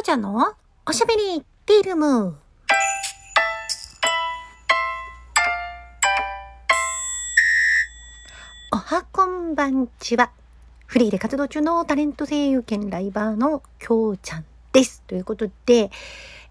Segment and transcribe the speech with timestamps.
[0.00, 0.54] ょちゃんの？
[0.86, 2.34] おしゃべりティルム。
[8.72, 10.30] おはこんばんちは。
[10.86, 15.02] フリーで活動中のタレント声優兼ライバーのきょうちゃんです。
[15.06, 15.90] ということで、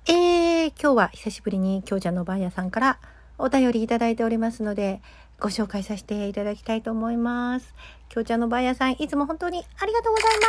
[0.07, 2.99] えー、今日は久しぶりにきょうちゃんのばあやさんから
[3.39, 5.01] お便りいただいておりますので、
[5.39, 7.73] ご紹介させていただきたいと思います。
[8.09, 10.45] きょうちゃんのばあやさん、いつも本当にありがとうございま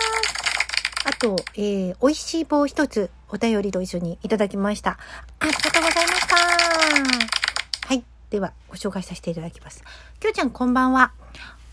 [0.00, 0.05] す。
[1.08, 4.98] あと、えー、美味しい棒一つお便りと一緒にいただきました。
[5.38, 6.34] ありがとうございました。
[7.86, 8.02] はい。
[8.28, 9.84] では、ご紹介させていただきます。
[10.18, 11.12] きょうちゃんこんばんは。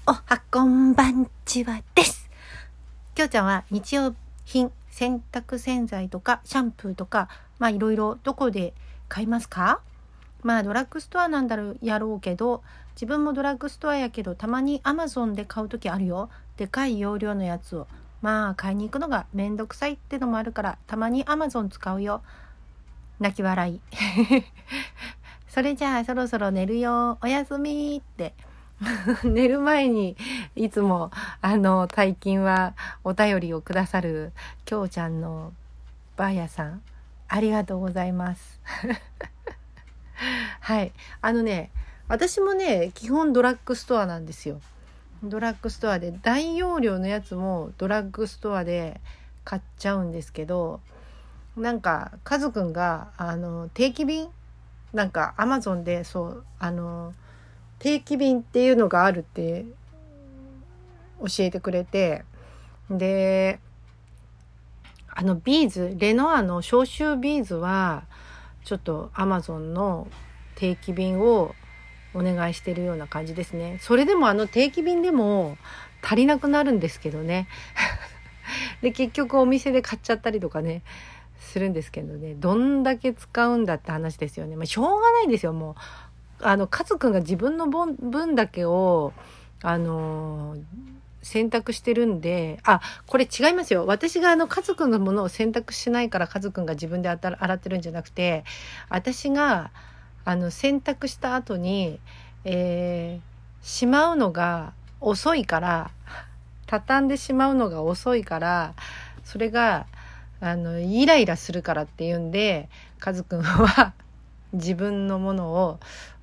[0.06, 2.30] おはこんばんちはです。
[3.16, 4.14] きょうちゃんは日用
[4.46, 7.28] 品、洗濯洗剤とかシャンプーとか、
[7.58, 8.76] まあいろいろどこで
[9.10, 9.82] 買いますか？
[10.44, 12.62] まあドラッグストアなんだろうやろうけど
[12.96, 17.88] 自分もドラッグストアやけどたまにアマゾンで買う時あるよでかい容量のやつを
[18.24, 22.24] まあ買いに行くのがめんどくさいってのもあるからたまにアマゾン使うよ。
[23.20, 23.82] 泣き笑い。
[25.50, 27.18] それじゃあそろそろ寝るよ。
[27.22, 28.34] おやすみって。
[29.26, 30.16] 寝る前に
[30.56, 34.32] いつもあの大金はお便りをくださる
[34.66, 35.54] きょうちゃんの
[36.16, 36.82] ばあやさん。
[37.28, 38.62] ありがとうございます。
[40.62, 40.94] はい。
[41.22, 41.72] あのね、
[42.08, 44.62] 私もね、基本ドラッグストアなんですよ。
[45.24, 49.00] ドラッグストアで、大容量のやつもドラッグストアで
[49.44, 50.82] 買っちゃうんですけど、
[51.56, 54.28] なんか、カズくんが、あの、定期便
[54.94, 57.14] なんか、アマゾンで、そう、あの、
[57.80, 59.66] 定期便っていうのがあるって
[61.20, 62.26] 教えてくれて、
[62.90, 63.60] で、
[65.16, 68.06] あのビーズレノアの消臭ビーズは
[68.64, 70.08] ちょっとアマゾンの
[70.56, 71.54] 定期便を
[72.14, 73.78] お願いしてるような感じですね。
[73.82, 75.58] それでもあの定期便でも
[76.02, 77.48] 足りなくなるんですけどね。
[78.82, 80.82] で結局お店で買っちゃったりとかね
[81.40, 84.56] するんですけどねどんだけ使うんだって話ですよね。
[84.56, 85.76] まあ、しょうがないんですよもう。
[86.46, 89.14] あのカズくんが自分の分だけを
[89.62, 90.58] あの
[91.24, 93.86] 選択してるんで、あ、これ違いますよ。
[93.88, 98.44] 私があの、家族のものを選択しないから家族が自分で洗ってるんじゃなくて、
[98.90, 99.72] 私が、
[100.26, 102.00] あの、選択した後に、
[102.46, 105.92] えー、しまうのが遅いから、
[106.66, 108.74] 畳んでしまうのが遅いから、
[109.24, 109.86] それが、
[110.40, 112.70] あの、イライラするからっていうんで、
[113.00, 113.94] カズくんは
[114.54, 115.80] 自分のものを、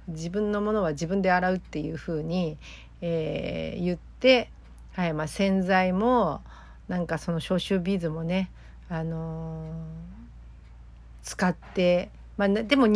[0.09, 2.59] 自分のものは自分で洗うっていうふうに、
[3.00, 4.50] えー、言って、
[4.93, 6.43] はいまあ、洗剤も
[6.89, 8.50] なんかその消臭ビーズもね、
[8.89, 9.71] あのー、
[11.22, 12.87] 使って、まあ、でも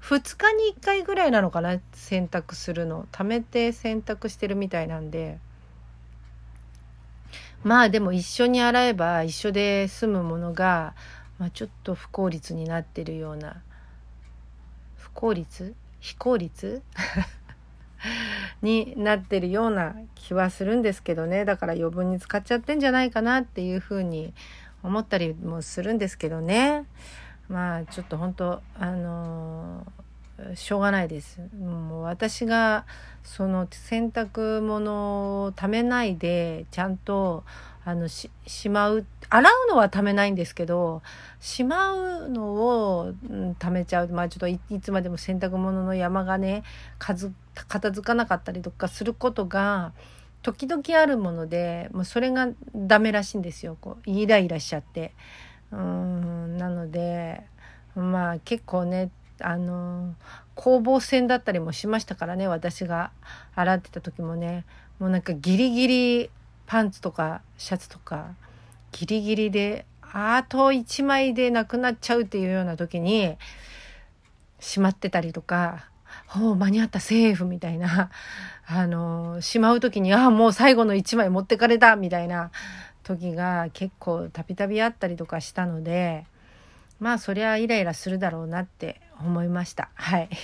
[0.00, 3.06] 2日に1回ぐらいなのかな洗濯するの。
[3.12, 5.38] 貯めて洗濯してるみたいなんで。
[7.62, 10.94] まあでも一緒に洗えば一緒で済むものが、
[11.38, 13.62] まあ、ちょっと不効率になってるような。
[14.96, 15.74] 不効率？
[16.00, 16.82] 非効率？
[18.62, 21.44] になってるような気はするんですけどね。
[21.44, 24.32] だから余分に使っちゃってんじゃないかなっていうふうに
[24.82, 26.86] 思ったりもするんですけどね。
[27.50, 31.40] まあちょっと本当あのー、しょうがないです。
[31.58, 32.86] もう私が
[33.24, 37.42] その洗濯物をためないでちゃんと
[37.84, 38.30] あのし
[38.68, 41.02] まう洗うのはためないんですけど
[41.40, 44.08] しまうのを、うん、ためちゃう。
[44.08, 46.62] まあちょっといつまでも洗濯物の山がね
[46.98, 49.92] 数片付かなかったりとかすることが
[50.42, 53.76] 時々あるものでもうそれがダメらしいんですよ。
[53.80, 55.14] こうイライラしちゃって。
[55.72, 57.42] うんなので
[57.94, 59.10] まあ結構ね
[59.40, 60.14] あの
[60.54, 63.10] 攻防戦だったりもしましたからね私が
[63.54, 64.64] 洗ってた時もね。
[64.98, 66.30] もうなんかギリギリ
[66.66, 68.34] パンツとかシャツとか
[68.92, 73.36] ギリギリであと1枚でなくなっちゃうっていうような時に
[74.58, 75.86] しまってたりとか
[76.36, 78.10] 「お間に合ったセーフ」みたいな。
[78.72, 82.52] あのしまう時に「ああもう最後の1枚持ってかれた」みたいな
[83.16, 86.26] 時が結構たびたびあったりとかしたので
[86.98, 90.28] まあそりゃイライラするだろうなって思いましたはい。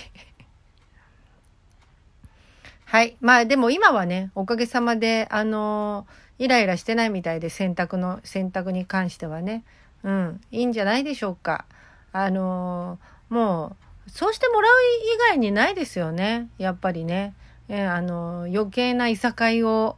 [2.85, 3.17] はい。
[3.19, 9.65] まあでも今はね、おかげさまで、あのー、イライラしてないみたいで洗濯の、洗濯に関してはね。
[10.03, 10.39] うん。
[10.51, 11.65] いいんじゃないでしょうか。
[12.13, 13.75] あのー、も
[14.07, 14.71] う、そうしてもらう
[15.15, 16.47] 以外にないですよね。
[16.57, 17.33] やっぱりね。
[17.67, 19.97] えー、あの余計ないさかいを、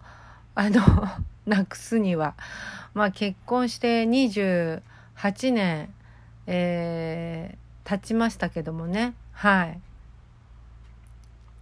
[0.55, 0.81] あの
[1.49, 2.35] なくすには。
[2.93, 5.93] まあ結婚して28年、
[6.47, 9.13] えー、経ちましたけどもね。
[9.33, 9.79] はい。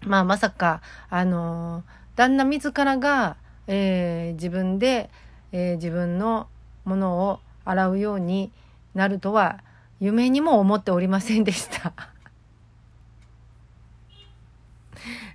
[0.05, 1.83] まあまさか、あの
[2.15, 3.37] 旦那自らが、
[3.67, 5.09] えー、自分で、
[5.51, 6.47] えー、自分の
[6.85, 8.51] ものを洗うように
[8.93, 9.59] なるとは
[9.99, 11.93] 夢にも思っておりませんでした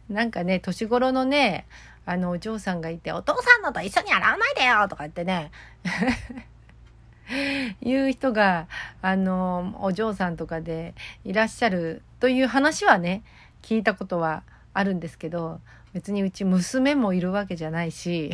[0.08, 1.66] なんかね年頃のね
[2.04, 5.50] あのお嬢さんがいて「お父さんのと一緒に洗わないでよ!」とか言ってね
[7.80, 8.66] いう人が
[9.00, 10.94] あのお嬢さんとかで
[11.24, 13.22] いらっしゃるという話はね
[13.62, 14.42] 聞いたことは
[14.74, 15.60] あるんですけど
[15.92, 18.32] 別にうち娘もいるわけじゃないし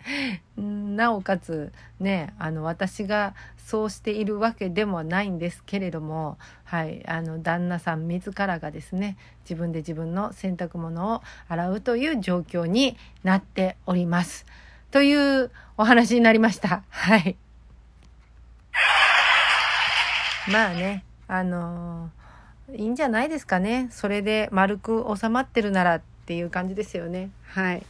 [0.96, 14.46] なおかつねあの私がそうしているわけでもないんですけれども、はい、あの旦那さん自らがですね自分で自分の洗濯物を洗うという状況になっております。
[14.90, 16.82] というお話になりました。
[16.88, 17.36] はい。
[20.50, 23.88] まあね、あのー、いいんじゃないですかね。
[23.90, 27.30] それで丸く収まってるならっていう感じですよね。
[27.48, 27.84] はい。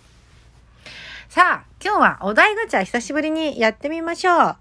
[1.29, 4.57] さあ、今日はお題ガチャ久しぶりにやってみましょう。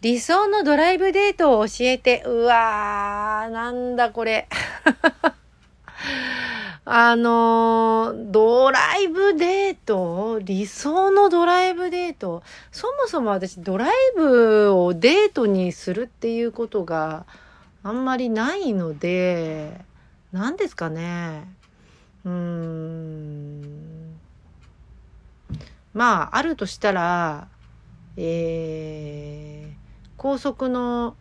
[0.00, 4.48] 理想のドライブデートを教えて、うわー、なんだこれ。
[6.84, 10.38] あのー、ドライブデート？
[10.40, 12.42] 理想のドライブデート？
[12.72, 17.24] そもそも私ドライブをデートにするっていうことが
[17.82, 19.80] あんまりないので、
[20.32, 21.57] 何ですかね。
[22.28, 24.18] うん。
[25.94, 27.48] まあ、あるとしたら、
[28.16, 31.16] えー、高速の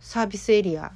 [0.00, 0.92] サービスエリア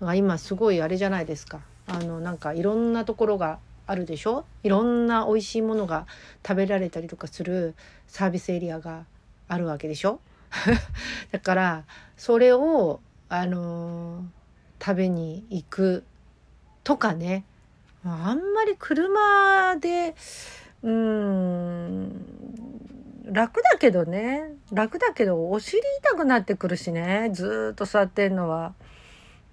[0.00, 1.60] が今すごいあれじゃないですか。
[1.86, 4.44] あのなんかいろんなところがあるでしょ？
[4.62, 6.06] いろんな美味しいものが
[6.46, 7.74] 食べられたりとかする
[8.06, 9.04] サービスエリアが
[9.48, 10.20] あるわけでしょ？
[11.32, 11.84] だから
[12.16, 16.04] それをあのー、食べに行く
[16.84, 17.44] とかね
[18.04, 20.14] あんまり車で
[20.82, 22.42] うん
[23.32, 24.52] 楽だけどね。
[24.72, 27.30] 楽だけどお尻痛くなってくるしね。
[27.32, 28.74] ずっと座ってんのは。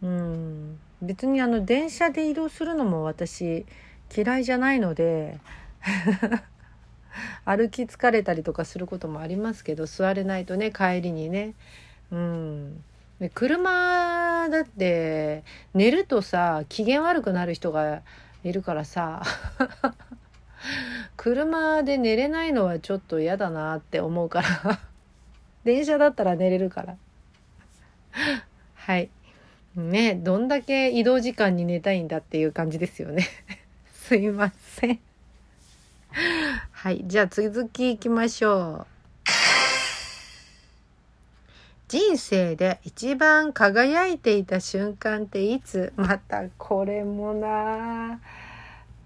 [0.01, 0.79] うん。
[1.01, 3.65] 別にあの電車で移動するのも私
[4.15, 5.39] 嫌いじゃないので。
[7.45, 11.53] 歩き疲れたりとかすることもありますけど座れないとね帰りにね。
[12.11, 12.83] うん。
[13.19, 15.43] で車だって
[15.73, 18.01] 寝るとさ機嫌悪くなる人が
[18.43, 19.23] いるからさ。
[21.15, 24.79] 車で寝れないのはちょっと嫌だなって思うから。
[25.63, 26.97] 電車だったら寝れるから。
[28.75, 29.09] はい。
[29.75, 33.27] ねどんだけ移動時間に寝たいんだっていう感じですよね。
[33.93, 34.99] すいません。
[36.71, 37.03] はい。
[37.05, 38.98] じゃあ続きいきましょう。
[41.89, 45.91] 人生で一番輝いていた瞬間っていつ？
[45.95, 48.19] またこれもな。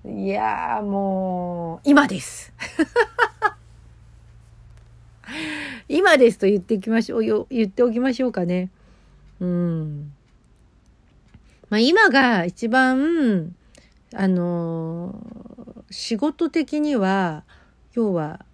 [0.06, 2.52] いやもう今です。
[5.88, 7.48] 今ですと言ってきましょうよ。
[7.50, 8.70] 言っておきましょうかね。
[9.40, 10.12] うん。
[11.70, 13.56] まあ、今が一番、
[14.14, 15.16] あの、
[15.90, 17.46] 仕事的には、
[17.94, 18.46] 要は、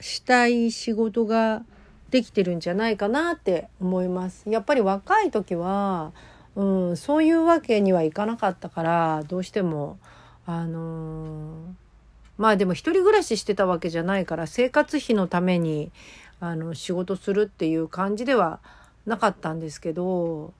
[0.00, 1.64] したい仕事が
[2.10, 4.48] できてるんじゃないかなって思います。
[4.48, 6.12] やっぱり若い時は、
[6.56, 9.98] うん、そういうわけにはいかなかったから、どうしても、
[10.46, 11.80] あのー、
[12.40, 15.92] まあでも一人暮らししてたわけじゃないから生活費のために
[16.40, 18.60] あの仕事するっていう感じでは
[19.04, 20.54] なかったんですけど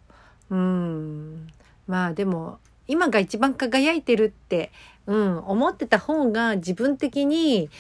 [0.51, 1.49] うん
[1.87, 4.73] まあでも今が一番輝いてるって、
[5.07, 7.71] うん、思ってた方が自分的に、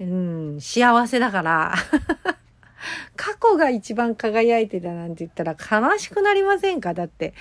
[0.00, 1.74] うん、幸せだから。
[3.16, 6.94] 過去が一番輝いてたなんて言ったら悲しくなりませんか？
[6.94, 7.34] だって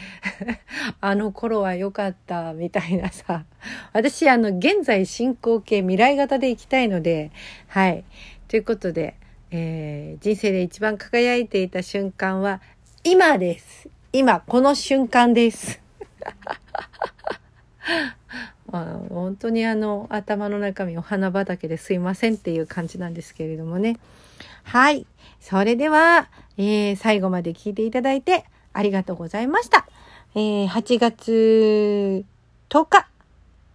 [1.01, 3.45] あの頃は良かったみたいなさ。
[3.93, 7.31] 私、あの、現在進行形未来型でいきたいので、
[7.67, 8.03] はい。
[8.47, 9.15] ということで、
[9.51, 12.61] えー、人生で一番輝いていた瞬間は
[13.03, 13.89] 今です。
[14.11, 15.81] 今、この瞬間です。
[18.71, 23.97] まあ、本当にあの頭の中身お花畑ですいませんっていう感じなんですけれどもね。
[24.63, 25.07] はい。
[25.39, 29.87] それでは、えー、最後まで聞いていただいてありがとうございました。
[30.35, 32.25] えー、8月
[32.69, 33.07] 10日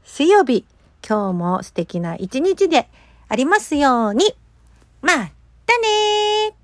[0.05, 0.65] 水曜日、
[1.07, 2.89] 今日も素敵な一日で
[3.29, 4.35] ありますように。
[5.03, 6.64] またねー